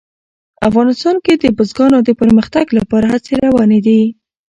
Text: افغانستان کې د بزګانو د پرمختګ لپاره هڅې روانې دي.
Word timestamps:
افغانستان 0.69 1.15
کې 1.25 1.33
د 1.37 1.45
بزګانو 1.57 1.99
د 2.03 2.09
پرمختګ 2.21 2.65
لپاره 2.77 3.05
هڅې 3.13 3.33
روانې 3.45 3.79
دي. 3.85 4.01